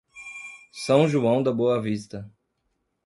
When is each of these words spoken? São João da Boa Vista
São 0.73 1.07
João 1.07 1.43
da 1.43 1.51
Boa 1.51 1.79
Vista 1.79 2.27